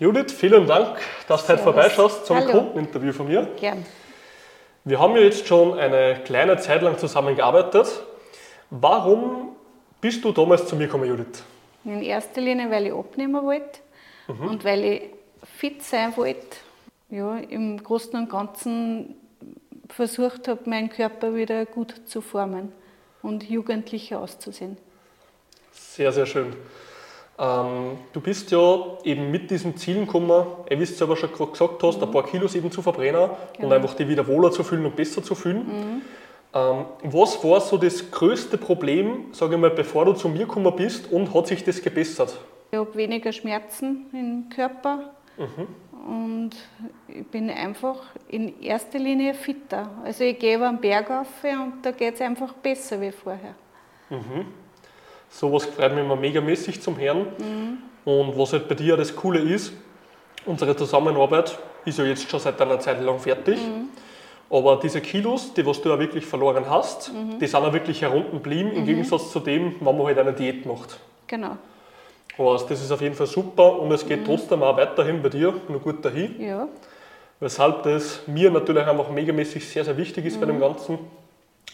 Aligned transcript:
Judith, 0.00 0.32
vielen 0.32 0.66
Dank, 0.66 0.96
dass 1.28 1.44
du 1.44 1.52
heute 1.52 1.62
vorbeischaust 1.62 2.24
zum 2.24 2.38
Hallo. 2.38 2.52
Kundeninterview 2.52 3.12
von 3.12 3.28
mir. 3.28 3.46
Gern. 3.60 3.84
Wir 4.82 4.98
haben 4.98 5.14
ja 5.14 5.20
jetzt 5.20 5.46
schon 5.46 5.78
eine 5.78 6.22
kleine 6.24 6.56
Zeit 6.56 6.80
lang 6.80 6.96
zusammengearbeitet. 6.96 8.02
Warum 8.70 9.54
bist 10.00 10.24
du 10.24 10.32
damals 10.32 10.66
zu 10.66 10.74
mir 10.74 10.86
gekommen, 10.86 11.06
Judith? 11.06 11.44
In 11.84 12.00
erster 12.00 12.40
Linie, 12.40 12.70
weil 12.70 12.86
ich 12.86 12.94
abnehmen 12.94 13.44
wollte 13.44 13.80
und 14.26 14.64
weil 14.64 14.84
ich 14.84 15.02
fit 15.58 15.82
sein 15.82 16.16
wollte. 16.16 16.56
Ja, 17.10 17.36
Im 17.36 17.82
Großen 17.82 18.18
und 18.18 18.30
Ganzen 18.30 19.16
versucht 19.90 20.48
habe, 20.48 20.60
meinen 20.64 20.88
Körper 20.88 21.34
wieder 21.34 21.66
gut 21.66 22.08
zu 22.08 22.22
formen 22.22 22.72
und 23.20 23.50
jugendlicher 23.50 24.18
auszusehen. 24.20 24.78
Sehr, 25.72 26.10
sehr 26.10 26.24
schön. 26.24 26.56
Ähm, 27.40 27.96
du 28.12 28.20
bist 28.20 28.50
ja 28.50 28.78
eben 29.02 29.30
mit 29.30 29.50
diesen 29.50 29.74
Zielen 29.76 30.04
gekommen, 30.04 30.44
ihr 30.68 30.78
wisst 30.78 30.98
selber 30.98 31.16
schon 31.16 31.32
gerade 31.32 31.52
gesagt 31.52 31.82
hast, 31.82 32.02
ein 32.02 32.10
paar 32.10 32.24
Kilos 32.24 32.54
eben 32.54 32.70
zu 32.70 32.82
verbrennen 32.82 33.22
und 33.30 33.30
Genau. 33.58 33.74
einfach 33.74 33.94
die 33.94 34.06
wieder 34.06 34.26
wohler 34.26 34.50
zu 34.50 34.62
fühlen 34.62 34.84
und 34.84 34.94
besser 34.94 35.22
zu 35.22 35.34
fühlen. 35.34 36.02
Ähm, 36.52 36.84
was 37.04 37.42
war 37.42 37.60
so 37.60 37.78
das 37.78 38.10
größte 38.10 38.58
Problem, 38.58 39.26
sage 39.32 39.54
ich 39.54 39.60
mal, 39.60 39.70
bevor 39.70 40.04
du 40.04 40.12
zu 40.12 40.28
mir 40.28 40.40
gekommen 40.40 40.74
bist 40.76 41.10
und 41.10 41.32
hat 41.32 41.46
sich 41.46 41.64
das 41.64 41.80
gebessert? 41.80 42.38
Ich 42.72 42.78
habe 42.78 42.94
weniger 42.94 43.32
Schmerzen 43.32 44.06
im 44.12 44.48
Körper 44.54 45.10
und 46.06 46.50
ich 47.08 47.26
bin 47.28 47.48
einfach 47.50 47.96
in 48.28 48.60
erster 48.60 48.98
Linie 48.98 49.32
fitter. 49.32 49.88
Also 50.04 50.24
ich 50.24 50.38
gehe 50.38 50.56
über 50.56 50.68
den 50.68 50.78
Berg 50.80 51.08
rauf 51.08 51.26
und 51.42 51.74
da 51.82 51.90
geht 51.92 52.14
es 52.16 52.20
einfach 52.20 52.52
besser 52.52 53.00
wie 53.00 53.12
vorher. 53.12 53.54
Sowas 55.30 55.64
freut 55.64 55.94
mich 55.94 56.04
immer 56.04 56.16
megamäßig 56.16 56.82
zum 56.82 56.98
Hören. 56.98 57.26
Und 58.04 58.36
was 58.38 58.52
halt 58.52 58.68
bei 58.68 58.74
dir 58.74 58.96
das 58.96 59.14
Coole 59.14 59.38
ist, 59.38 59.72
unsere 60.44 60.76
Zusammenarbeit 60.76 61.58
ist 61.84 61.98
ja 61.98 62.04
jetzt 62.04 62.28
schon 62.28 62.40
seit 62.40 62.60
einer 62.60 62.78
Zeit 62.80 63.00
lang 63.02 63.18
fertig. 63.18 63.58
Aber 64.50 64.80
diese 64.82 65.00
Kilos, 65.00 65.54
die 65.54 65.64
was 65.64 65.80
du 65.80 65.90
ja 65.90 65.98
wirklich 65.98 66.26
verloren 66.26 66.68
hast, 66.68 67.12
die 67.40 67.46
sind 67.46 67.62
ja 67.62 67.72
wirklich 67.72 68.02
herunten 68.02 68.32
geblieben, 68.32 68.72
im 68.72 68.84
Gegensatz 68.84 69.30
zu 69.30 69.38
dem, 69.40 69.76
wenn 69.80 69.96
man 69.96 70.06
halt 70.06 70.18
eine 70.18 70.32
Diät 70.32 70.66
macht. 70.66 70.98
Genau, 71.28 71.56
Also 72.36 72.66
das 72.66 72.82
ist 72.82 72.90
auf 72.90 73.00
jeden 73.00 73.14
Fall 73.14 73.28
super 73.28 73.78
und 73.78 73.92
es 73.92 74.04
geht 74.04 74.26
trotzdem 74.26 74.64
auch 74.64 74.76
weiterhin 74.76 75.22
bei 75.22 75.28
dir 75.28 75.54
noch 75.68 75.80
gut 75.82 76.04
dahin. 76.04 76.40
ja. 76.40 76.66
Weshalb 77.42 77.84
das 77.84 78.20
mir 78.26 78.50
natürlich 78.50 78.84
einfach 78.86 79.08
megamäßig 79.08 79.66
sehr, 79.66 79.82
sehr 79.82 79.96
wichtig 79.96 80.26
ist 80.26 80.38
bei 80.38 80.44
dem 80.44 80.60
Ganzen. 80.60 80.98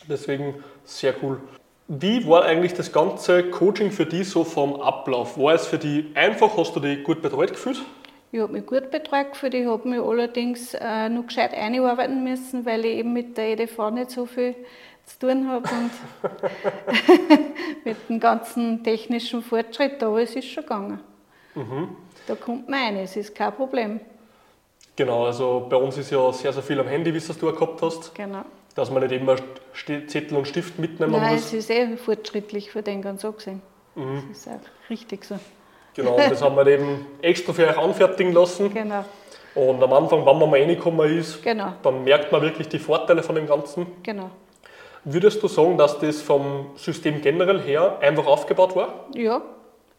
Deswegen 0.08 0.62
sehr 0.84 1.12
cool. 1.22 1.40
Wie 1.88 2.26
war 2.26 2.44
eigentlich 2.44 2.74
das 2.74 2.92
ganze 2.92 3.48
Coaching 3.50 3.92
für 3.92 4.06
dich 4.06 4.28
so 4.28 4.42
vom 4.42 4.80
Ablauf? 4.80 5.38
War 5.38 5.54
es 5.54 5.66
für 5.66 5.78
dich 5.78 6.06
einfach? 6.16 6.56
Hast 6.56 6.74
du 6.74 6.80
dich 6.80 7.04
gut 7.04 7.22
betreut 7.22 7.50
gefühlt? 7.50 7.80
Ich 8.32 8.40
habe 8.40 8.52
mich 8.52 8.66
gut 8.66 8.90
betreut 8.90 9.32
gefühlt. 9.32 9.54
Ich 9.54 9.66
habe 9.66 9.88
mich 9.88 10.00
allerdings 10.00 10.74
äh, 10.74 11.08
noch 11.08 11.26
gescheit 11.26 11.54
einarbeiten 11.54 12.24
müssen, 12.24 12.66
weil 12.66 12.84
ich 12.84 12.98
eben 12.98 13.12
mit 13.12 13.36
der 13.36 13.50
EDV 13.50 13.90
nicht 13.92 14.10
so 14.10 14.26
viel 14.26 14.56
zu 15.04 15.20
tun 15.20 15.48
habe 15.48 15.68
und 15.68 15.90
mit 17.84 17.96
dem 18.08 18.18
ganzen 18.18 18.82
technischen 18.82 19.42
Fortschritt. 19.42 20.02
Aber 20.02 20.20
es 20.20 20.34
ist 20.34 20.48
schon 20.48 20.64
gegangen. 20.64 21.00
Da 22.26 22.34
kommt 22.34 22.68
man 22.68 22.80
rein, 22.80 22.96
es 22.96 23.16
ist 23.16 23.34
kein 23.34 23.52
Problem. 23.54 24.00
Genau, 24.96 25.26
also 25.26 25.66
bei 25.70 25.76
uns 25.76 25.96
ist 25.96 26.10
ja 26.10 26.32
sehr, 26.32 26.52
sehr 26.52 26.62
viel 26.62 26.80
am 26.80 26.88
Handy, 26.88 27.12
wie 27.12 27.18
es 27.18 27.28
du 27.28 27.48
auch 27.48 27.54
gehabt 27.54 27.80
hast, 27.80 28.14
Genau. 28.14 28.44
Dass 28.76 28.90
man 28.90 29.02
nicht 29.02 29.12
immer 29.12 29.36
Zettel 29.74 30.36
und 30.36 30.46
Stift 30.46 30.78
mitnehmen 30.78 31.12
Nein, 31.12 31.34
muss. 31.34 31.46
es 31.46 31.52
ist 31.52 31.70
eh 31.70 31.96
fortschrittlich 31.96 32.70
für 32.70 32.82
den 32.82 33.02
ganz 33.02 33.24
angesehen. 33.24 33.60
Das 33.94 34.38
ist 34.38 34.48
auch 34.48 34.90
richtig 34.90 35.24
so. 35.24 35.38
Genau, 35.94 36.16
das 36.16 36.42
haben 36.42 36.54
wir 36.56 36.66
eben 36.66 37.06
extra 37.22 37.52
für 37.54 37.66
euch 37.66 37.78
anfertigen 37.78 38.32
lassen. 38.32 38.72
Genau, 38.72 39.04
Und 39.54 39.82
am 39.82 39.92
Anfang, 39.94 40.26
wenn 40.26 40.38
man 40.38 40.50
mal 40.50 40.60
reingekommen 40.60 41.18
ist, 41.18 41.42
genau, 41.42 41.72
dann 41.82 42.04
merkt 42.04 42.30
man 42.30 42.42
wirklich 42.42 42.68
die 42.68 42.78
Vorteile 42.78 43.22
von 43.22 43.34
dem 43.34 43.46
Ganzen. 43.48 43.86
genau. 44.02 44.30
Würdest 45.08 45.40
du 45.40 45.46
sagen, 45.46 45.78
dass 45.78 46.00
das 46.00 46.20
vom 46.20 46.72
System 46.74 47.22
generell 47.22 47.60
her 47.60 47.96
einfach 48.00 48.26
aufgebaut 48.26 48.74
war? 48.74 49.06
Ja, 49.14 49.40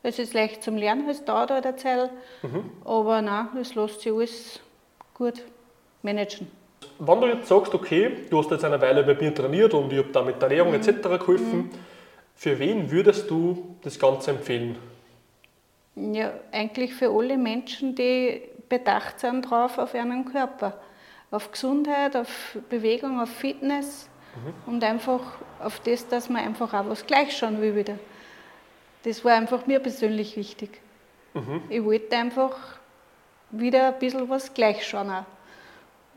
es 0.04 0.20
ist 0.20 0.34
leicht 0.34 0.62
zum 0.62 0.76
Lernen, 0.76 1.08
es 1.10 1.24
dauert 1.24 1.50
halt 1.50 1.66
eine 1.66 1.78
Zeit, 1.78 2.10
aber 2.84 3.22
nein, 3.22 3.48
es 3.62 3.74
lässt 3.74 4.02
sich 4.02 4.12
alles 4.12 4.60
gut 5.14 5.42
managen. 6.02 6.52
Wenn 7.00 7.22
du 7.22 7.28
jetzt 7.28 7.48
sagst, 7.48 7.74
okay, 7.74 8.12
du 8.30 8.40
hast 8.40 8.52
jetzt 8.52 8.66
eine 8.66 8.82
Weile 8.82 9.04
bei 9.04 9.14
mir 9.14 9.34
trainiert 9.34 9.74
und 9.74 9.92
ich 9.92 10.00
habe 10.00 10.10
da 10.10 10.22
mit 10.22 10.42
der 10.42 10.50
Ernährung 10.50 10.74
etc. 10.74 11.02
geholfen, 11.20 11.70
für 12.36 12.58
wen 12.60 12.90
würdest 12.92 13.30
du 13.30 13.76
das 13.82 13.98
Ganze 14.00 14.32
empfehlen? 14.32 14.78
Ja, 15.96 16.32
eigentlich 16.52 16.94
für 16.94 17.10
alle 17.10 17.38
Menschen, 17.38 17.96
die 17.96 18.42
bedacht 18.70 19.20
sind 19.20 19.50
drauf 19.50 19.78
auf 19.78 19.94
ihren 19.94 20.26
Körper. 20.26 20.78
Auf 21.32 21.52
Gesundheit, 21.52 22.16
auf 22.16 22.58
Bewegung, 22.70 23.20
auf 23.20 23.30
Fitness 23.30 24.08
und 24.66 24.84
einfach 24.84 25.22
auf 25.60 25.80
das, 25.82 26.08
dass 26.08 26.30
man 26.30 26.44
einfach 26.44 26.74
auch 26.74 26.88
was 26.88 27.06
gleich 27.06 27.36
schauen 27.36 27.60
will 27.62 27.76
wieder. 27.76 27.98
Das 29.04 29.26
war 29.26 29.34
einfach 29.34 29.66
mir 29.66 29.80
persönlich 29.80 30.38
wichtig. 30.38 30.82
Ich 31.70 31.84
wollte 31.84 32.16
einfach 32.16 32.56
wieder 33.52 33.88
ein 33.88 34.00
bisschen 34.00 34.30
was 34.30 34.54
gleich 34.54 34.86
schauen 34.86 35.10
auch. 35.10 35.26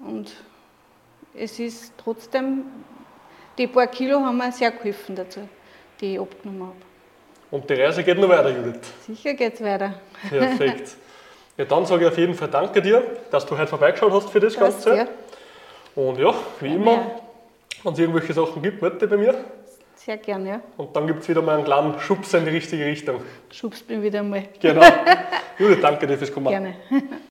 Und 0.06 0.32
es 1.34 1.58
ist 1.58 1.92
trotzdem, 2.02 2.64
die 3.58 3.66
paar 3.66 3.86
Kilo 3.86 4.20
haben 4.20 4.36
mir 4.38 4.52
sehr 4.52 4.70
geholfen 4.70 5.14
dazu, 5.16 5.40
die 6.00 6.14
ich 6.14 6.20
abgenommen 6.20 6.62
habe. 6.62 6.76
Und 7.50 7.68
die 7.68 7.74
Reise 7.74 8.02
geht 8.04 8.18
noch 8.18 8.28
weiter, 8.28 8.50
Judith. 8.50 8.80
Sicher 9.06 9.34
geht's 9.34 9.62
weiter. 9.62 9.94
Perfekt. 10.28 10.90
Ja, 11.56 11.66
dann 11.66 11.84
sage 11.84 12.04
ich 12.06 12.10
auf 12.10 12.16
jeden 12.16 12.32
Fall 12.34 12.48
danke 12.48 12.80
dir, 12.80 13.02
dass 13.30 13.44
du 13.44 13.58
heute 13.58 13.66
vorbeigeschaut 13.66 14.10
hast 14.12 14.30
für 14.30 14.40
das 14.40 14.56
Passt, 14.56 14.86
Ganze. 14.86 14.96
ja. 15.02 15.08
Und 15.94 16.18
ja, 16.18 16.32
wie 16.60 16.68
Ja. 16.68 16.74
immer, 16.74 17.10
wenn 17.82 17.92
es 17.92 17.98
irgendwelche 17.98 18.32
Sachen 18.32 18.62
gibt, 18.62 18.80
melde 18.80 19.06
bei 19.06 19.16
mir. 19.18 19.34
Sehr 19.94 20.16
gern, 20.16 20.46
ja. 20.46 20.60
Und 20.78 20.96
dann 20.96 21.06
gibt 21.06 21.20
es 21.20 21.28
wieder 21.28 21.42
mal 21.42 21.56
einen 21.56 21.64
kleinen 21.64 22.00
Schubs 22.00 22.32
in 22.32 22.44
die 22.46 22.50
richtige 22.52 22.86
Richtung. 22.86 23.20
Schubst 23.50 23.86
mich 23.90 24.00
wieder 24.00 24.22
mal. 24.22 24.44
Genau. 24.58 24.80
Judith, 25.58 25.80
danke 25.82 26.06
dir 26.06 26.16
fürs 26.16 26.32
Kommen. 26.32 26.48
Gerne. 26.48 26.76